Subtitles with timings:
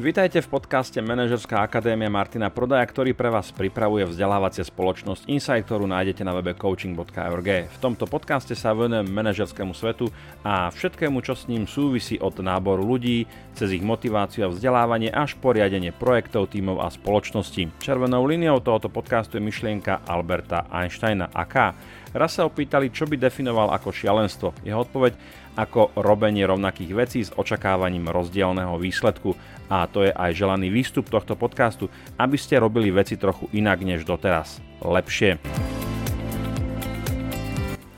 [0.00, 5.84] Vítajte v podcaste Manažerská akadémia Martina Prodaja, ktorý pre vás pripravuje vzdelávacia spoločnosť Insight, ktorú
[5.84, 7.68] nájdete na webe coaching.org.
[7.68, 10.08] V tomto podcaste sa venujem manažerskému svetu
[10.40, 15.36] a všetkému, čo s ním súvisí od náboru ľudí, cez ich motiváciu a vzdelávanie až
[15.36, 17.68] po riadenie projektov, tímov a spoločností.
[17.84, 21.28] Červenou líniou tohoto podcastu je myšlienka Alberta Einsteina.
[21.28, 21.76] AK.
[22.10, 24.50] Raz sa opýtali, čo by definoval ako šialenstvo.
[24.66, 25.14] Jeho odpoveď
[25.54, 29.38] ako robenie rovnakých vecí s očakávaním rozdielného výsledku.
[29.70, 31.86] A to je aj želaný výstup tohto podcastu,
[32.18, 34.58] aby ste robili veci trochu inak než doteraz.
[34.82, 35.38] Lepšie.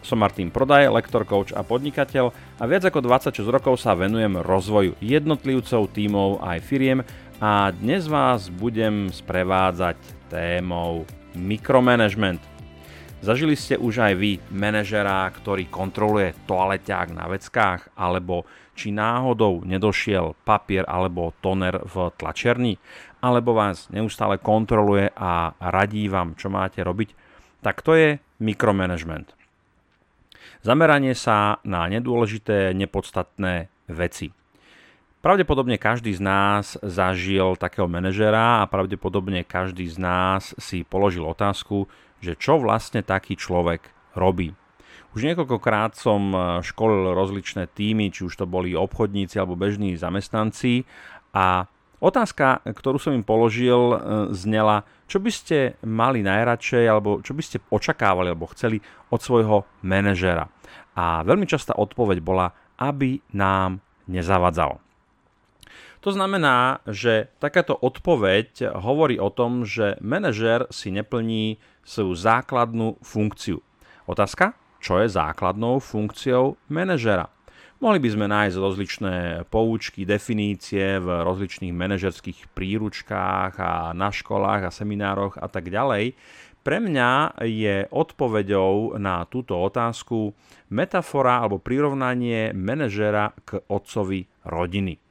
[0.05, 4.92] Som Martin Prodaj, lektor, coach a podnikateľ a viac ako 26 rokov sa venujem rozvoju
[5.00, 7.00] jednotlivcov, tímov aj firiem
[7.41, 9.97] a dnes vás budem sprevádzať
[10.28, 12.52] témou mikromanagement.
[13.22, 18.42] Zažili ste už aj vy manažera, ktorý kontroluje toaleťák na veckách, alebo
[18.74, 22.82] či náhodou nedošiel papier alebo toner v tlačerni,
[23.22, 27.14] alebo vás neustále kontroluje a radí vám, čo máte robiť,
[27.62, 29.38] tak to je mikromanagement.
[30.66, 34.34] Zameranie sa na nedôležité, nepodstatné veci.
[35.22, 41.86] Pravdepodobne každý z nás zažil takého manažera a pravdepodobne každý z nás si položil otázku,
[42.23, 44.55] že čo vlastne taký človek robí.
[45.12, 50.89] Už niekoľkokrát som e, školil rozličné týmy, či už to boli obchodníci alebo bežní zamestnanci
[51.37, 51.69] a
[52.00, 53.97] otázka, ktorú som im položil, e,
[54.33, 58.81] znela, čo by ste mali najradšej alebo čo by ste očakávali alebo chceli
[59.12, 60.48] od svojho manažera.
[60.97, 64.81] A veľmi častá odpoveď bola, aby nám nezavadzal.
[66.03, 73.61] To znamená, že takáto odpoveď hovorí o tom, že manažer si neplní svoju základnú funkciu.
[74.06, 77.30] Otázka, čo je základnou funkciou manažera?
[77.83, 79.16] Mohli by sme nájsť rozličné
[79.50, 86.15] poučky, definície v rozličných manažerských príručkách a na školách a seminároch a tak ďalej.
[86.62, 90.31] Pre mňa je odpoveďou na túto otázku
[90.70, 95.03] metafora alebo prirovnanie manažera k otcovi rodiny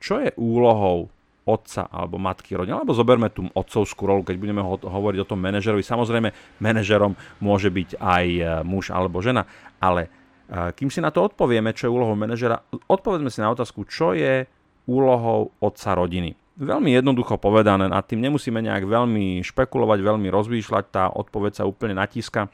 [0.00, 1.08] čo je úlohou
[1.46, 5.38] otca alebo matky rodiny, alebo zoberme tú otcovskú rolu, keď budeme ho- hovoriť o tom
[5.38, 5.86] manažerovi.
[5.86, 9.46] Samozrejme, manažerom môže byť aj e, muž alebo žena,
[9.78, 10.10] ale
[10.50, 14.12] e, kým si na to odpovieme, čo je úlohou manažera, odpovedzme si na otázku, čo
[14.12, 14.44] je
[14.90, 16.34] úlohou otca rodiny.
[16.56, 21.94] Veľmi jednoducho povedané, nad tým nemusíme nejak veľmi špekulovať, veľmi rozmýšľať, tá odpoveď sa úplne
[22.00, 22.48] natíska.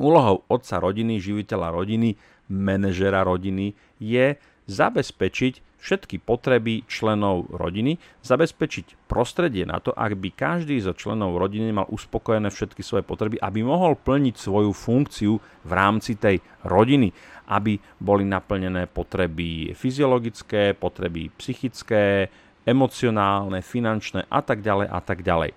[0.00, 2.16] Úlohou otca rodiny, živiteľa rodiny,
[2.48, 10.82] manažera rodiny je zabezpečiť všetky potreby členov rodiny, zabezpečiť prostredie na to, ak by každý
[10.82, 16.18] zo členov rodiny mal uspokojené všetky svoje potreby, aby mohol plniť svoju funkciu v rámci
[16.18, 17.14] tej rodiny,
[17.54, 22.26] aby boli naplnené potreby fyziologické, potreby psychické,
[22.66, 25.54] emocionálne, finančné a tak ďalej a tak ďalej.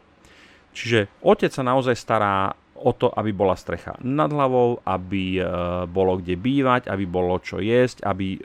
[0.78, 5.42] Čiže otec sa naozaj stará o to, aby bola strecha nad hlavou, aby e,
[5.92, 8.40] bolo kde bývať, aby bolo čo jesť, aby e,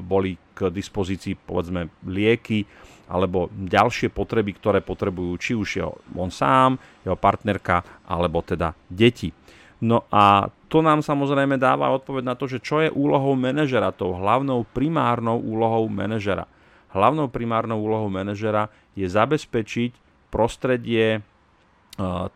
[0.00, 2.64] boli k dispozícii povedzme lieky
[3.10, 9.34] alebo ďalšie potreby, ktoré potrebujú či už jeho, on sám, jeho partnerka alebo teda deti.
[9.80, 14.14] No a to nám samozrejme dáva odpoveď na to, že čo je úlohou manažera, tou
[14.14, 16.46] hlavnou primárnou úlohou manažera.
[16.94, 19.90] Hlavnou primárnou úlohou manažera je zabezpečiť
[20.30, 21.20] prostredie e,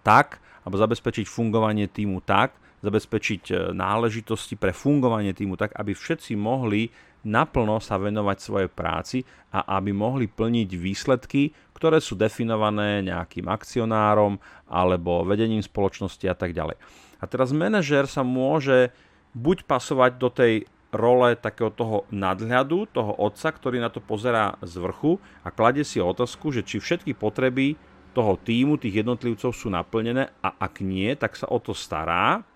[0.03, 6.37] tak, alebo zabezpečiť fungovanie týmu tak, zabezpečiť e, náležitosti pre fungovanie týmu tak, aby všetci
[6.37, 6.89] mohli
[7.25, 14.37] naplno sa venovať svojej práci a aby mohli plniť výsledky, ktoré sú definované nejakým akcionárom
[14.69, 16.77] alebo vedením spoločnosti a tak ďalej.
[17.21, 18.93] A teraz manažer sa môže
[19.33, 20.55] buď pasovať do tej
[20.95, 25.99] role takého toho nadhľadu, toho otca, ktorý na to pozerá z vrchu a kladie si
[25.99, 27.75] otázku, že či všetky potreby
[28.15, 32.47] toho týmu, tých jednotlivcov sú naplnené a ak nie, tak sa o to stará.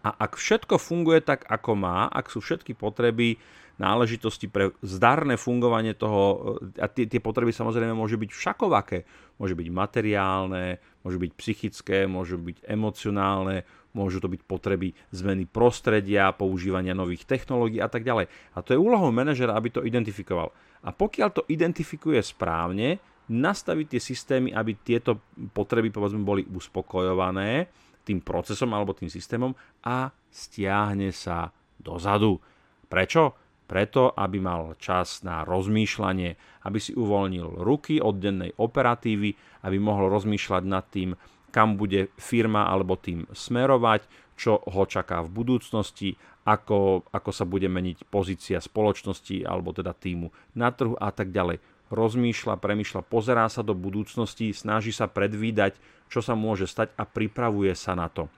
[0.00, 3.36] A ak všetko funguje tak, ako má, ak sú všetky potreby,
[3.78, 9.06] náležitosti pre zdarné fungovanie toho, a tie, tie potreby samozrejme môžu byť všakovaké.
[9.38, 13.62] Môže byť materiálne, môžu byť psychické, môžu byť emocionálne,
[13.94, 18.26] môžu to byť potreby zmeny prostredia, používania nových technológií a tak ďalej.
[18.54, 20.50] A to je úlohou manažera, aby to identifikoval.
[20.82, 22.98] A pokiaľ to identifikuje správne,
[23.28, 25.20] nastaviť tie systémy, aby tieto
[25.52, 27.68] potreby povedzme boli uspokojované
[28.08, 29.52] tým procesom alebo tým systémom
[29.84, 32.40] a stiahne sa dozadu.
[32.88, 33.36] Prečo?
[33.68, 36.30] Preto, aby mal čas na rozmýšľanie,
[36.64, 39.36] aby si uvoľnil ruky od dennej operatívy,
[39.68, 41.12] aby mohol rozmýšľať nad tým,
[41.52, 44.08] kam bude firma alebo tým smerovať,
[44.40, 46.16] čo ho čaká v budúcnosti,
[46.48, 51.60] ako, ako sa bude meniť pozícia spoločnosti alebo teda týmu na trhu a tak ďalej
[51.88, 55.76] rozmýšľa, premýšľa, pozerá sa do budúcnosti, snaží sa predvídať,
[56.08, 58.28] čo sa môže stať a pripravuje sa na to.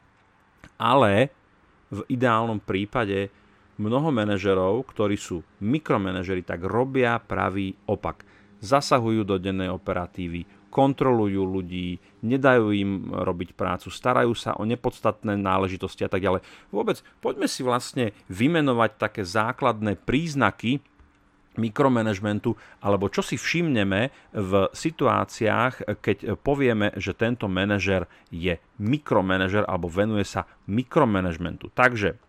[0.79, 1.31] Ale
[1.91, 3.31] v ideálnom prípade
[3.81, 8.23] mnoho manažerov, ktorí sú mikromanažeri, tak robia pravý opak.
[8.61, 16.05] Zasahujú do dennej operatívy, kontrolujú ľudí, nedajú im robiť prácu, starajú sa o nepodstatné náležitosti
[16.07, 16.45] a tak ďalej.
[16.69, 20.85] Vôbec poďme si vlastne vymenovať také základné príznaky
[21.59, 22.55] mikromanagementu,
[22.85, 30.23] alebo čo si všimneme v situáciách, keď povieme, že tento manažer je mikromanažer alebo venuje
[30.23, 31.75] sa mikromanagementu.
[31.75, 32.21] Takže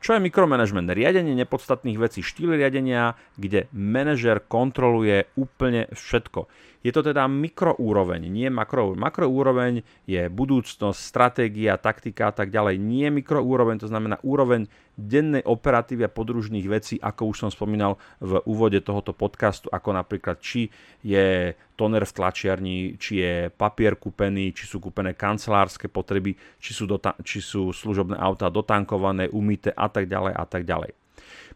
[0.00, 0.88] čo je mikromanagement?
[0.88, 6.48] Riadenie nepodstatných vecí, štýl riadenia, kde manažer kontroluje úplne všetko.
[6.80, 8.96] Je to teda mikroúroveň, nie makroúroveň.
[8.96, 9.72] Makroúroveň
[10.08, 12.80] je budúcnosť, stratégia, taktika a tak ďalej.
[12.80, 14.64] Nie mikroúroveň, to znamená úroveň
[14.96, 20.40] dennej operatívy a podružných vecí, ako už som spomínal v úvode tohoto podcastu, ako napríklad
[20.40, 20.72] či
[21.04, 26.88] je toner v tlačiarni, či je papier kúpený, či sú kúpené kancelárske potreby, či sú,
[26.88, 30.96] dota- či sú služobné autá dotankované, umité a tak ďalej a tak ďalej.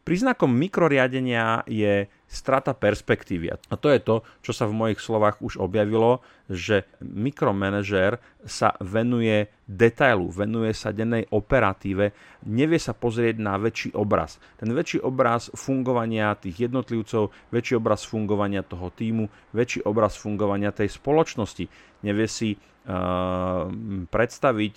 [0.05, 3.53] Príznakom mikroriadenia je strata perspektívy.
[3.53, 9.49] A to je to, čo sa v mojich slovách už objavilo, že mikromanažer sa venuje
[9.65, 12.13] detailu, venuje sa dennej operatíve,
[12.45, 14.37] nevie sa pozrieť na väčší obraz.
[14.61, 20.93] Ten väčší obraz fungovania tých jednotlivcov, väčší obraz fungovania toho týmu, väčší obraz fungovania tej
[20.93, 21.65] spoločnosti.
[22.05, 23.71] Nevie si uh,
[24.11, 24.75] predstaviť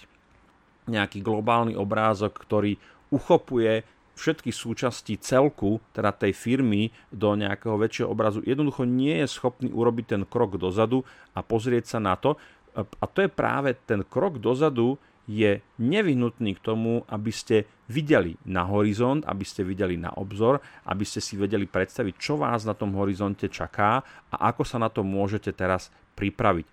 [0.88, 2.80] nejaký globálny obrázok, ktorý
[3.12, 3.84] uchopuje
[4.18, 10.06] všetky súčasti celku, teda tej firmy, do nejakého väčšieho obrazu, jednoducho nie je schopný urobiť
[10.18, 11.06] ten krok dozadu
[11.38, 12.36] a pozrieť sa na to.
[12.78, 14.98] A to je práve ten krok dozadu,
[15.28, 21.04] je nevyhnutný k tomu, aby ste videli na horizont, aby ste videli na obzor, aby
[21.04, 24.00] ste si vedeli predstaviť, čo vás na tom horizonte čaká
[24.32, 26.66] a ako sa na to môžete teraz pripraviť.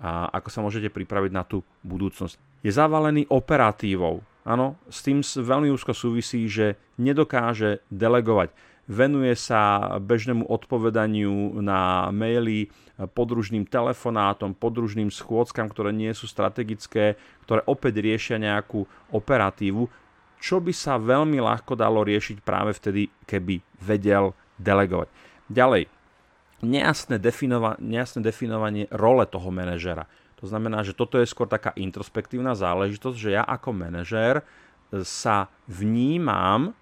[0.00, 2.64] A ako sa môžete pripraviť na tú budúcnosť.
[2.64, 8.54] Je zavalený operatívou, Áno, s tým veľmi úzko súvisí, že nedokáže delegovať.
[8.88, 12.72] Venuje sa bežnému odpovedaniu na maily,
[13.12, 19.86] podružným telefonátom, podružným schôdzkam, ktoré nie sú strategické, ktoré opäť riešia nejakú operatívu,
[20.40, 25.12] čo by sa veľmi ľahko dalo riešiť práve vtedy, keby vedel delegovať.
[25.52, 25.92] Ďalej,
[26.64, 30.08] nejasné, definova- nejasné definovanie role toho manažera.
[30.38, 34.46] To znamená, že toto je skôr taká introspektívna záležitosť, že ja ako manažér
[35.02, 36.72] sa vnímam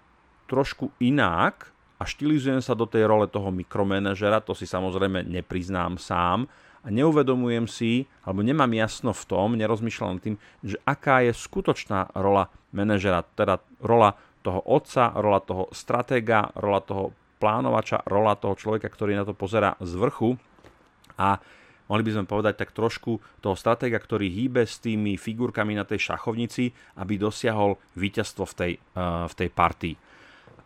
[0.47, 6.45] trošku inak a štilizujem sa do tej role toho mikromanažera, to si samozrejme nepriznám sám
[6.85, 12.53] a neuvedomujem si, alebo nemám jasno v tom, nerozmýšľam tým, že aká je skutočná rola
[12.71, 14.15] manažera, teda rola
[14.45, 17.11] toho otca, rola toho stratéga, rola toho
[17.41, 20.39] plánovača, rola toho človeka, ktorý na to pozera z vrchu.
[21.17, 21.41] A
[21.87, 26.13] mohli by sme povedať tak trošku toho stratéga, ktorý hýbe s tými figurkami na tej
[26.13, 29.95] šachovnici, aby dosiahol víťazstvo v tej, uh, v tej partii.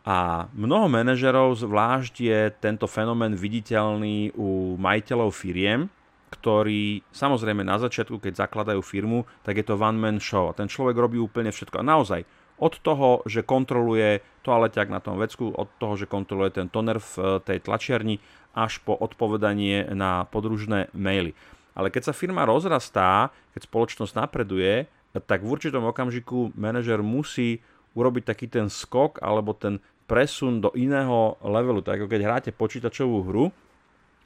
[0.01, 5.85] A mnoho manažerov, zvlášť je tento fenomén viditeľný u majiteľov firiem,
[6.33, 10.49] ktorí samozrejme na začiatku, keď zakladajú firmu, tak je to one-man show.
[10.49, 11.83] A ten človek robí úplne všetko.
[11.83, 12.25] A naozaj,
[12.61, 17.13] od toho, že kontroluje toaleťak na tom vecku, od toho, že kontroluje ten toner v
[17.17, 18.21] eh, tej tlačiarni,
[18.53, 21.31] až po odpovedanie na podružné maily.
[21.71, 24.91] Ale keď sa firma rozrastá, keď spoločnosť napreduje,
[25.23, 27.63] tak v určitom okamžiku manažer musí
[27.95, 31.79] urobiť taký ten skok alebo ten presun do iného levelu.
[31.83, 33.45] Tak ako keď hráte počítačovú hru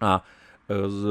[0.01, 0.21] a
[0.69, 1.01] e, z,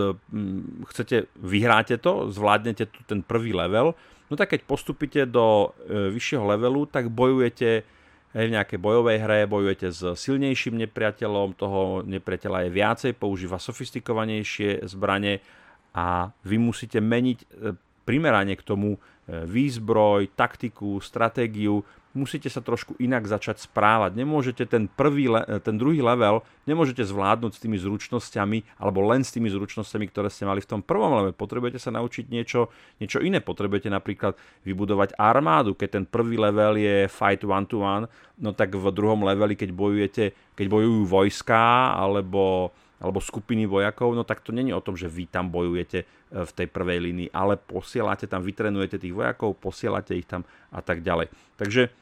[0.90, 3.94] chcete, vyhráte to, zvládnete tu ten prvý level,
[4.28, 7.84] no tak keď postupíte do e, vyššieho levelu, tak bojujete
[8.34, 14.82] Hej, v nejakej bojovej hre bojujete s silnejším nepriateľom, toho nepriateľa je viacej, používa sofistikovanejšie
[14.90, 15.38] zbranie
[15.94, 17.46] a vy musíte meniť e,
[18.02, 24.14] primerane k tomu e, výzbroj, taktiku, stratégiu, musíte sa trošku inak začať správať.
[24.14, 25.26] Nemôžete ten, prvý,
[25.60, 30.46] ten druhý level, nemôžete zvládnuť s tými zručnosťami, alebo len s tými zručnosťami, ktoré ste
[30.46, 31.34] mali v tom prvom levele.
[31.34, 32.70] Potrebujete sa naučiť niečo,
[33.02, 33.42] niečo iné.
[33.42, 35.74] Potrebujete napríklad vybudovať armádu.
[35.74, 38.06] Keď ten prvý level je fight one to one,
[38.38, 42.72] no tak v druhom leveli, keď bojujete, keď bojujú vojska, alebo
[43.04, 46.06] alebo skupiny vojakov, no tak to není o tom, že vy tam bojujete e,
[46.40, 51.04] v tej prvej línii, ale posielate tam, vytrenujete tých vojakov, posielate ich tam a tak
[51.04, 51.28] ďalej.
[51.60, 51.92] Takže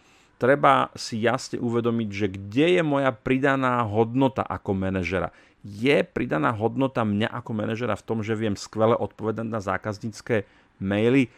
[0.42, 5.30] treba si jasne uvedomiť, že kde je moja pridaná hodnota ako manažera.
[5.62, 10.42] Je pridaná hodnota mňa ako manažera v tom, že viem skvele odpovedať na zákaznícke
[10.82, 11.30] maily.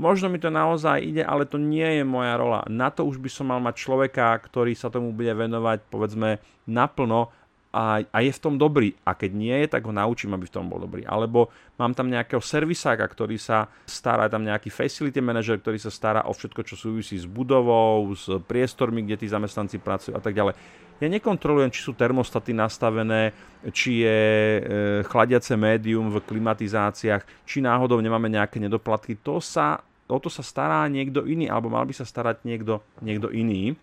[0.00, 2.64] Možno mi to naozaj ide, ale to nie je moja rola.
[2.72, 7.28] Na to už by som mal mať človeka, ktorý sa tomu bude venovať, povedzme, naplno
[7.76, 8.96] a, a je v tom dobrý.
[9.04, 11.04] A keď nie je, tak ho naučím, aby v tom bol dobrý.
[11.04, 16.24] Alebo mám tam nejakého servisáka, ktorý sa stará, tam nejaký facility manager, ktorý sa stará
[16.24, 20.56] o všetko, čo súvisí s budovou, s priestormi, kde tí zamestnanci pracujú a tak ďalej.
[20.96, 23.36] Ja nekontrolujem, či sú termostaty nastavené,
[23.68, 24.60] či je e,
[25.04, 29.20] chladiace médium v klimatizáciách, či náhodou nemáme nejaké nedoplatky.
[29.20, 33.28] To sa, o to sa stará niekto iný, alebo mal by sa starať niekto, niekto
[33.28, 33.76] iný,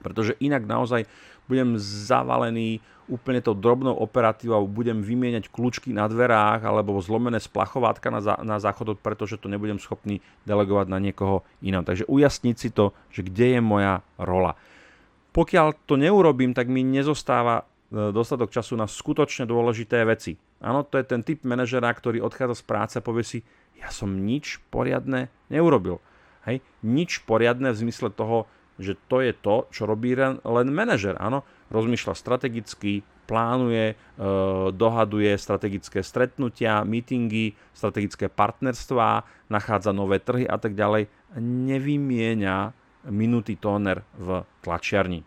[0.00, 1.08] pretože inak naozaj
[1.46, 8.18] budem zavalený úplne tou drobnou operatívou, budem vymieňať kľúčky na dverách alebo zlomené splachovátka na,
[8.18, 11.86] zá, na záchod, pretože to nebudem schopný delegovať na niekoho iného.
[11.86, 14.58] Takže ujasniť si to, že kde je moja rola.
[15.30, 20.34] Pokiaľ to neurobím, tak mi nezostáva e, dostatok času na skutočne dôležité veci.
[20.58, 23.38] Áno, to je ten typ manažera, ktorý odchádza z práce a povie si,
[23.76, 26.00] ja som nič poriadne neurobil.
[26.48, 26.64] Hej?
[26.80, 31.16] Nič poriadne v zmysle toho, že to je to, čo robí len, len manažer.
[31.16, 31.42] Áno,
[31.72, 33.94] rozmýšľa strategicky, plánuje, e,
[34.70, 41.10] dohaduje strategické stretnutia, meetingy, strategické partnerstvá, nachádza nové trhy a tak ďalej.
[41.40, 42.72] Nevymieňa
[43.10, 45.26] minutý tóner v tlačiarni.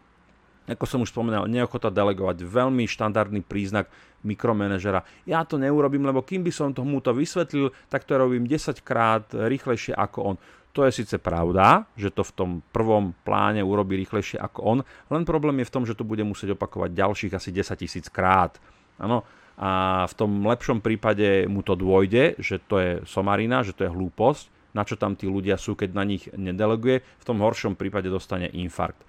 [0.69, 3.89] Ako som už spomínal, neochota delegovať, veľmi štandardný príznak
[4.21, 5.01] mikromanažera.
[5.25, 9.25] Ja to neurobím, lebo kým by som tomu to vysvetlil, tak to robím 10 krát
[9.33, 10.37] rýchlejšie ako on.
[10.79, 14.77] To je síce pravda, že to v tom prvom pláne urobí rýchlejšie ako on,
[15.11, 18.55] len problém je v tom, že to bude musieť opakovať ďalších asi 10 tisíc krát.
[18.95, 19.27] Áno,
[19.59, 23.91] a v tom lepšom prípade mu to dôjde, že to je somarina, že to je
[23.91, 28.07] hlúposť, na čo tam tí ľudia sú, keď na nich nedeleguje, v tom horšom prípade
[28.07, 29.03] dostane infarkt.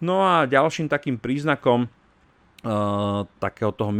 [0.00, 1.92] No a ďalším takým príznakom
[2.62, 3.90] Uh, takého toho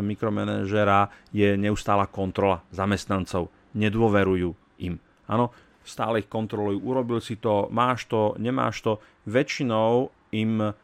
[0.00, 3.52] mikromanažera je neustála kontrola zamestnancov.
[3.76, 4.96] Nedôverujú im.
[5.28, 5.52] Áno,
[5.86, 8.92] stále ich kontrolujú, urobil si to, máš to, nemáš to.
[9.24, 10.74] Väčšinou im uh,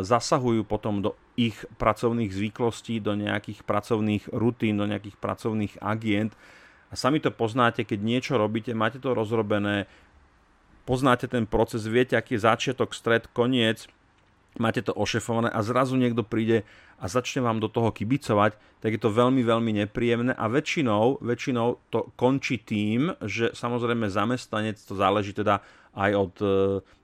[0.00, 6.32] zasahujú potom do ich pracovných zvyklostí, do nejakých pracovných rutín, do nejakých pracovných agent
[6.90, 9.90] a sami to poznáte, keď niečo robíte, máte to rozrobené,
[10.86, 13.90] poznáte ten proces, viete, aký je začiatok, stred, koniec,
[14.62, 16.62] máte to ošefované a zrazu niekto príde
[16.98, 21.80] a začne vám do toho kibicovať, tak je to veľmi, veľmi nepríjemné a väčšinou, väčšinou
[21.88, 26.46] to končí tým, že samozrejme zamestnanec, to záleží teda aj od e,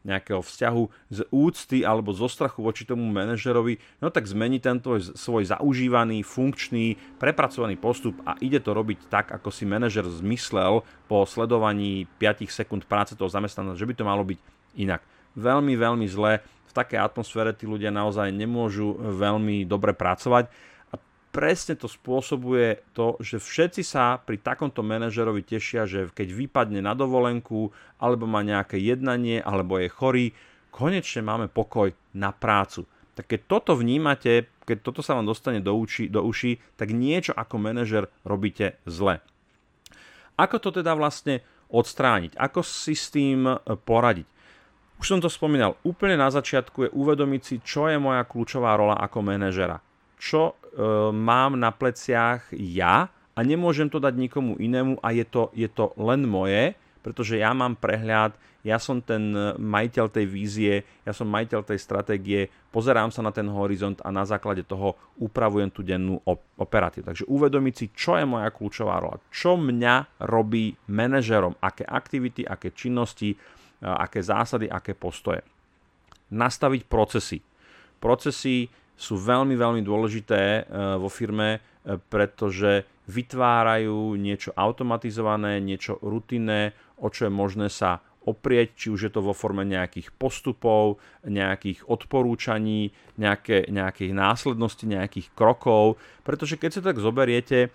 [0.02, 0.82] nejakého vzťahu
[1.14, 6.98] z úcty alebo zo strachu voči tomu manažerovi, no tak zmení tento svoj zaužívaný, funkčný,
[7.22, 12.82] prepracovaný postup a ide to robiť tak, ako si manažer zmyslel po sledovaní 5 sekúnd
[12.84, 14.38] práce toho zamestnanca, že by to malo byť
[14.76, 15.00] inak.
[15.38, 20.46] Veľmi, veľmi zle v takej atmosfére tí ľudia naozaj nemôžu veľmi dobre pracovať
[20.90, 20.94] a
[21.34, 26.94] presne to spôsobuje to, že všetci sa pri takomto manažerovi tešia, že keď vypadne na
[26.94, 30.26] dovolenku alebo má nejaké jednanie alebo je chorý,
[30.70, 32.86] konečne máme pokoj na prácu.
[33.18, 37.34] Tak keď toto vnímate, keď toto sa vám dostane do, uši, do uší, tak niečo
[37.34, 39.18] ako manažer robíte zle.
[40.38, 42.38] Ako to teda vlastne odstrániť?
[42.38, 43.44] Ako si s tým
[43.84, 44.39] poradiť?
[45.00, 49.00] Už som to spomínal, úplne na začiatku je uvedomiť si, čo je moja kľúčová rola
[49.00, 49.80] ako manažera.
[50.20, 50.54] Čo e,
[51.16, 55.96] mám na pleciach ja a nemôžem to dať nikomu inému a je to, je to
[55.96, 61.64] len moje, pretože ja mám prehľad, ja som ten majiteľ tej vízie, ja som majiteľ
[61.64, 66.20] tej stratégie, pozerám sa na ten horizont a na základe toho upravujem tú dennú
[66.60, 67.08] operatívu.
[67.08, 72.76] Takže uvedomiť si, čo je moja kľúčová rola, čo mňa robí manažerom, aké aktivity, aké
[72.76, 73.32] činnosti,
[73.80, 75.40] aké zásady, aké postoje.
[76.30, 77.38] Nastaviť procesy.
[78.00, 78.68] Procesy
[79.00, 80.62] sú veľmi, veľmi dôležité e,
[81.00, 81.58] vo firme, e,
[81.96, 89.12] pretože vytvárajú niečo automatizované, niečo rutinné, o čo je možné sa oprieť, či už je
[89.16, 96.82] to vo forme nejakých postupov, nejakých odporúčaní, nejaké, nejakých následností, nejakých krokov, pretože keď sa
[96.92, 97.72] tak zoberiete,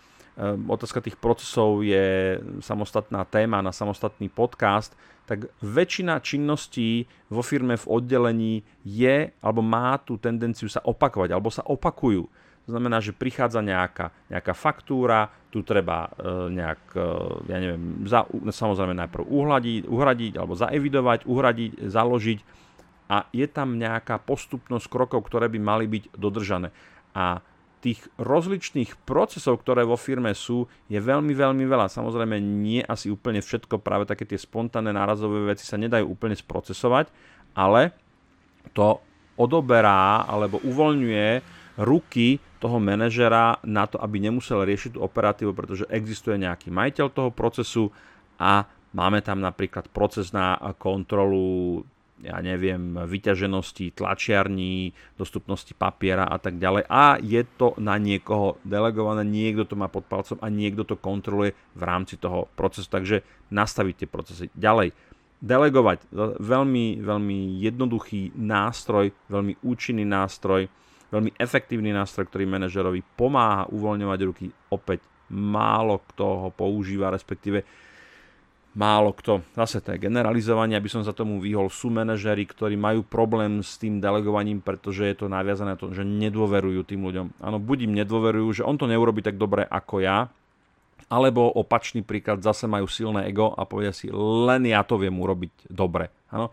[0.67, 4.91] otázka tých procesov je samostatná téma na samostatný podcast,
[5.25, 11.49] tak väčšina činností vo firme v oddelení je alebo má tú tendenciu sa opakovať alebo
[11.49, 12.27] sa opakujú.
[12.65, 17.09] To znamená, že prichádza nejaká, nejaká faktúra, tu treba e, nejak, e,
[17.45, 22.39] ja neviem, za, samozrejme najprv uhradiť, uhradiť alebo zaevidovať, uhradiť, založiť
[23.05, 26.73] a je tam nejaká postupnosť krokov, ktoré by mali byť dodržané.
[27.13, 27.37] A
[27.85, 31.85] tých rozličných procesov, ktoré vo firme sú, je veľmi, veľmi veľa.
[31.85, 37.13] Samozrejme, nie asi úplne všetko, práve také tie spontánne nárazové veci sa nedajú úplne sprocesovať,
[37.53, 37.93] ale
[38.73, 38.97] to
[39.37, 41.29] odoberá alebo uvoľňuje
[41.85, 47.29] ruky toho manažera na to, aby nemusel riešiť tú operatívu, pretože existuje nejaký majiteľ toho
[47.29, 47.93] procesu
[48.41, 48.65] a
[48.97, 51.85] máme tam napríklad proces na kontrolu
[52.23, 56.87] ja neviem, vyťaženosti tlačiarní, dostupnosti papiera a tak ďalej.
[56.87, 61.51] A je to na niekoho delegované, niekto to má pod palcom a niekto to kontroluje
[61.75, 62.87] v rámci toho procesu.
[62.87, 63.19] Takže
[63.51, 64.95] nastaviť tie procesy ďalej.
[65.43, 66.07] Delegovať,
[66.39, 70.71] veľmi, veľmi jednoduchý nástroj, veľmi účinný nástroj,
[71.11, 74.47] veľmi efektívny nástroj, ktorý manažerovi pomáha uvoľňovať ruky.
[74.71, 77.67] Opäť málo kto ho používa, respektíve
[78.75, 79.41] málo kto.
[79.55, 81.71] Zase to je generalizovanie, aby som za tomu vyhol.
[81.71, 86.03] Sú manažery, ktorí majú problém s tým delegovaním, pretože je to naviazané na to, že
[86.03, 87.39] nedôverujú tým ľuďom.
[87.39, 90.27] Áno, buď im nedôverujú, že on to neurobi tak dobre ako ja,
[91.07, 95.71] alebo opačný príklad, zase majú silné ego a povedia si, len ja to viem urobiť
[95.71, 96.11] dobre.
[96.33, 96.51] Áno.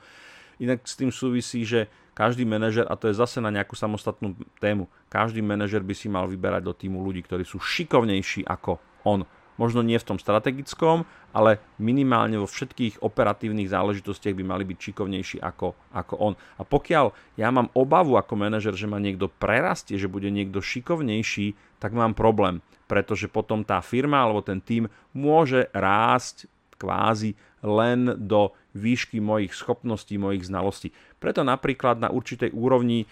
[0.62, 4.86] Inak s tým súvisí, že každý manažer, a to je zase na nejakú samostatnú tému,
[5.08, 9.26] každý manažer by si mal vyberať do týmu ľudí, ktorí sú šikovnejší ako on
[9.56, 15.37] možno nie v tom strategickom, ale minimálne vo všetkých operatívnych záležitostiach by mali byť šikovnejší
[15.40, 16.35] ako, ako on.
[16.61, 21.80] A pokiaľ ja mám obavu ako manažer, že ma niekto prerastie, že bude niekto šikovnejší,
[21.80, 28.50] tak mám problém, pretože potom tá firma alebo ten tým môže rásť kvázi len do
[28.75, 30.90] výšky mojich schopností, mojich znalostí.
[31.23, 33.06] Preto napríklad na určitej úrovni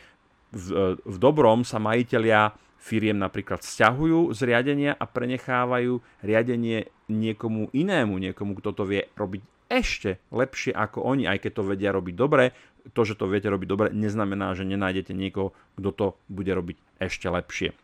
[0.51, 8.17] v, v dobrom sa majiteľia firiem napríklad sťahujú z riadenia a prenechávajú riadenie niekomu inému,
[8.17, 12.57] niekomu, kto to vie robiť ešte lepšie ako oni, aj keď to vedia robiť dobre.
[12.97, 17.29] To, že to viete robiť dobre, neznamená, že nenájdete niekoho, kto to bude robiť ešte
[17.29, 17.77] lepšie.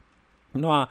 [0.56, 0.88] No a e,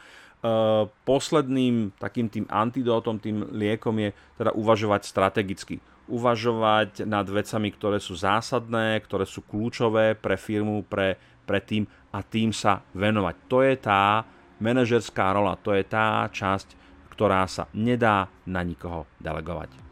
[1.04, 5.82] posledným takým tým antidótom, tým liekom je teda uvažovať strategicky.
[6.06, 11.18] Uvažovať nad vecami, ktoré sú zásadné, ktoré sú kľúčové pre firmu, pre,
[11.50, 13.36] pre tým a tým sa venovať.
[13.52, 14.24] To je tá
[14.64, 16.80] manažerská rola, to je tá časť,
[17.12, 19.84] ktorá sa nedá na nikoho delegovať.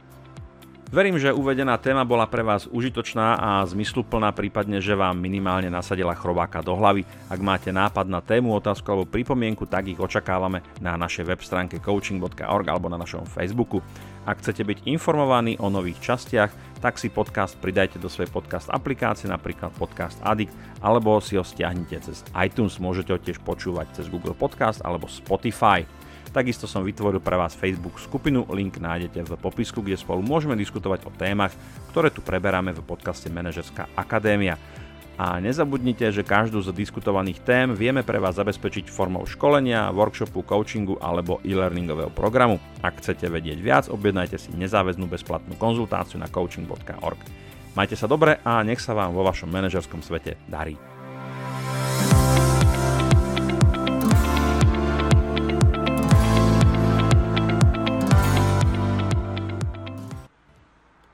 [0.94, 6.13] Verím, že uvedená téma bola pre vás užitočná a zmysluplná, prípadne, že vám minimálne nasadila
[6.13, 7.02] chrobáka do hlavy.
[7.34, 11.82] Ak máte nápad na tému, otázku alebo pripomienku, tak ich očakávame na našej web stránke
[11.82, 13.82] coaching.org alebo na našom Facebooku.
[14.30, 19.32] Ak chcete byť informovaní o nových častiach, tak si podcast pridajte do svojej podcast aplikácie,
[19.32, 20.52] napríklad Podcast Addict,
[20.84, 22.76] alebo si ho stiahnite cez iTunes.
[22.76, 25.88] Môžete ho tiež počúvať cez Google Podcast alebo Spotify.
[26.36, 31.08] Takisto som vytvoril pre vás Facebook skupinu, link nájdete v popisku, kde spolu môžeme diskutovať
[31.08, 31.56] o témach,
[31.96, 34.60] ktoré tu preberáme v podcaste Manažerská akadémia.
[35.13, 40.97] A nezabudnite, že každú z diskutovaných tém vieme pre vás zabezpečiť formou školenia, workshopu, coachingu
[40.97, 42.58] alebo e-learningového programu.
[42.82, 47.19] Ak chcete vedieť viac, objednajte si nezáväznú bezplatnú konzultáciu na coaching.org.
[47.78, 50.92] Majte sa dobre a nech sa vám vo vašom manažerskom svete darí.